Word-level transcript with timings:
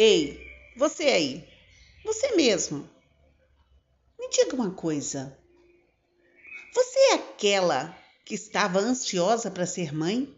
Ei, 0.00 0.40
você 0.76 1.06
aí, 1.06 1.44
você 2.04 2.36
mesmo. 2.36 2.88
Me 4.16 4.28
diga 4.28 4.54
uma 4.54 4.70
coisa. 4.70 5.36
Você 6.72 6.98
é 7.00 7.14
aquela 7.14 7.98
que 8.24 8.32
estava 8.32 8.78
ansiosa 8.78 9.50
para 9.50 9.66
ser 9.66 9.92
mãe? 9.92 10.32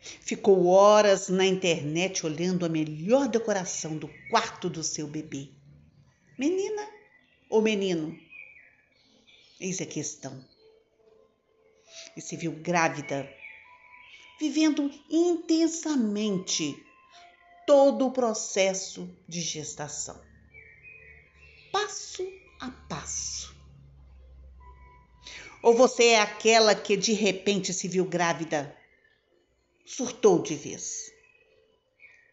Ficou 0.00 0.66
horas 0.66 1.28
na 1.28 1.44
internet 1.44 2.24
olhando 2.24 2.64
a 2.64 2.70
melhor 2.70 3.28
decoração 3.28 3.98
do 3.98 4.08
quarto 4.30 4.70
do 4.70 4.82
seu 4.82 5.06
bebê. 5.06 5.50
Menina 6.38 6.88
ou 7.50 7.60
menino? 7.60 8.18
Eis 9.60 9.78
a 9.82 9.84
questão. 9.84 10.42
E 12.16 12.22
se 12.22 12.34
viu 12.34 12.52
grávida, 12.52 13.30
vivendo 14.40 14.90
intensamente 15.10 16.87
todo 17.68 18.06
o 18.06 18.10
processo 18.10 19.14
de 19.28 19.42
gestação, 19.42 20.18
passo 21.70 22.26
a 22.58 22.70
passo. 22.88 23.54
Ou 25.62 25.74
você 25.74 26.04
é 26.04 26.20
aquela 26.20 26.74
que 26.74 26.96
de 26.96 27.12
repente 27.12 27.74
se 27.74 27.86
viu 27.86 28.06
grávida, 28.06 28.74
surtou 29.84 30.40
de 30.40 30.54
vez, 30.54 31.12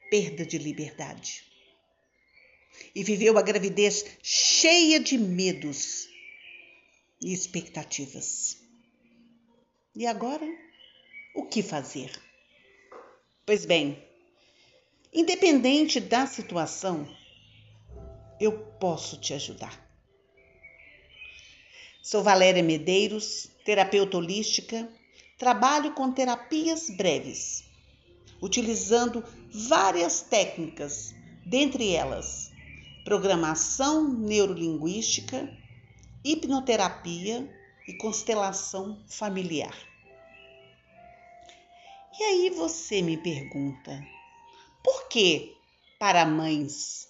perda 0.09 0.45
de 0.45 0.57
liberdade, 0.57 1.43
e 2.95 3.03
viveu 3.03 3.37
a 3.37 3.41
gravidez 3.41 4.05
cheia 4.23 5.01
de 5.01 5.17
medos 5.17 6.07
e 7.21 7.33
expectativas. 7.33 8.57
E 9.93 10.07
agora, 10.07 10.47
o 11.35 11.45
que 11.45 11.61
fazer? 11.61 12.17
Pois 13.45 13.65
bem, 13.65 14.01
independente 15.15 16.01
da 16.01 16.27
situação, 16.27 17.07
eu 18.37 18.51
posso 18.79 19.17
te 19.17 19.33
ajudar. 19.33 19.81
Sou 22.03 22.21
Valéria 22.21 22.61
Medeiros, 22.61 23.49
terapeuta 23.63 24.17
holística, 24.17 24.89
trabalho 25.37 25.93
com 25.93 26.11
terapias 26.11 26.89
breves, 26.89 27.63
utilizando 28.41 29.23
várias 29.49 30.21
técnicas, 30.21 31.15
dentre 31.45 31.95
elas 31.95 32.53
programação 33.05 34.11
neurolinguística, 34.11 35.47
hipnoterapia 36.23 37.47
e 37.87 37.93
constelação 37.93 38.99
familiar. 39.07 39.77
E 42.19 42.23
aí 42.23 42.49
você 42.49 43.03
me 43.03 43.15
pergunta, 43.15 44.03
por 44.85 45.07
que 45.07 45.57
para 45.97 46.27
mães? 46.27 47.09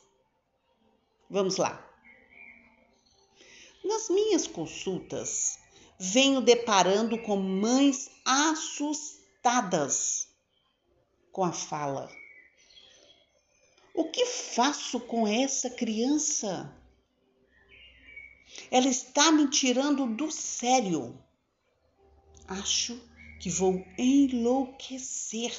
Vamos 1.29 1.57
lá. 1.57 1.85
Nas 3.83 4.09
minhas 4.09 4.47
consultas, 4.47 5.59
venho 5.99 6.39
deparando 6.39 7.21
com 7.21 7.35
mães 7.35 8.09
assustadas 8.23 10.29
com 11.33 11.43
a 11.43 11.51
fala. 11.51 12.09
O 13.93 14.09
que 14.09 14.25
faço 14.25 15.01
com 15.01 15.27
essa 15.27 15.69
criança? 15.69 16.73
Ela 18.71 18.87
está 18.87 19.33
me 19.33 19.49
tirando 19.49 20.07
do 20.07 20.31
sério. 20.31 21.21
Acho 22.47 22.97
que 23.41 23.49
vou 23.49 23.85
enlouquecer. 23.97 25.53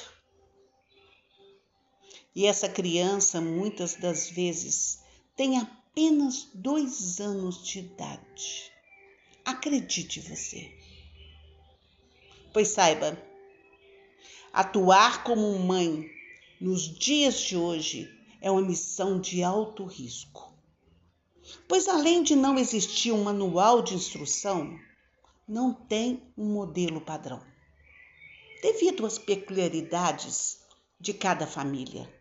E 2.37 2.45
essa 2.45 2.69
criança, 2.69 3.41
muitas 3.41 3.95
das 3.95 4.29
vezes, 4.29 4.99
tem 5.35 5.57
apenas 5.57 6.47
dois 6.53 7.19
anos 7.19 7.67
de 7.67 7.79
idade. 7.79 8.71
Acredite 9.43 10.19
você. 10.19 10.71
Pois 12.53 12.67
saiba, 12.67 13.19
atuar 14.53 15.23
como 15.23 15.57
mãe 15.57 16.07
nos 16.61 16.83
dias 16.83 17.39
de 17.39 17.57
hoje 17.57 18.07
é 18.39 18.51
uma 18.51 18.61
missão 18.61 19.19
de 19.19 19.41
alto 19.41 19.83
risco. 19.85 20.53
Pois 21.67 21.87
além 21.87 22.21
de 22.21 22.35
não 22.35 22.59
existir 22.59 23.11
um 23.11 23.23
manual 23.23 23.81
de 23.81 23.95
instrução, 23.95 24.77
não 25.47 25.73
tem 25.73 26.21
um 26.37 26.53
modelo 26.53 27.01
padrão, 27.01 27.41
devido 28.61 29.07
às 29.07 29.17
peculiaridades 29.17 30.59
de 30.99 31.15
cada 31.15 31.47
família. 31.47 32.15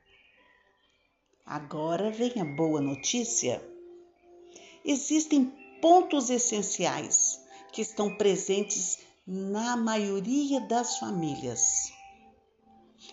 Agora 1.46 2.10
vem 2.10 2.40
a 2.40 2.44
boa 2.44 2.80
notícia. 2.80 3.62
Existem 4.84 5.44
pontos 5.80 6.28
essenciais 6.28 7.40
que 7.72 7.80
estão 7.80 8.16
presentes 8.16 8.98
na 9.24 9.76
maioria 9.76 10.60
das 10.62 10.98
famílias. 10.98 11.92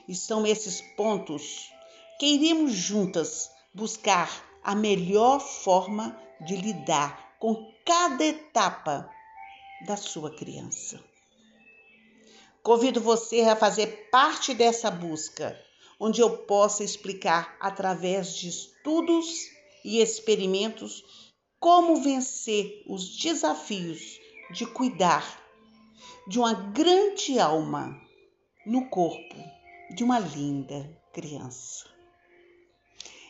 E 0.07 0.15
são 0.15 0.47
esses 0.47 0.81
pontos 0.97 1.71
que 2.19 2.25
iremos 2.25 2.71
juntas 2.73 3.51
buscar 3.71 4.27
a 4.63 4.73
melhor 4.73 5.39
forma 5.39 6.19
de 6.41 6.55
lidar 6.55 7.35
com 7.37 7.71
cada 7.85 8.25
etapa 8.25 9.07
da 9.85 9.95
sua 9.95 10.35
criança. 10.35 10.99
Convido 12.63 12.99
você 12.99 13.41
a 13.41 13.55
fazer 13.55 14.09
parte 14.09 14.55
dessa 14.55 14.89
busca, 14.89 15.55
onde 15.99 16.21
eu 16.21 16.37
possa 16.37 16.83
explicar 16.83 17.55
através 17.59 18.35
de 18.35 18.49
estudos 18.49 19.49
e 19.83 19.99
experimentos 19.99 21.03
como 21.59 22.01
vencer 22.01 22.83
os 22.87 23.17
desafios 23.17 24.19
de 24.51 24.65
cuidar 24.65 25.41
de 26.27 26.39
uma 26.39 26.53
grande 26.53 27.39
alma 27.39 27.99
no 28.65 28.89
corpo 28.89 29.35
de 29.95 30.03
uma 30.03 30.19
linda 30.19 30.89
criança. 31.13 31.85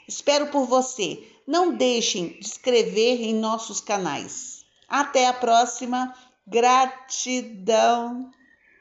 Espero 0.07 0.47
por 0.47 0.65
você. 0.65 1.27
Não 1.47 1.75
deixem 1.75 2.29
de 2.29 2.47
inscrever 2.47 3.21
em 3.21 3.33
nossos 3.33 3.81
canais. 3.81 4.65
Até 4.87 5.27
a 5.27 5.33
próxima. 5.33 6.13
Gratidão. 6.45 8.31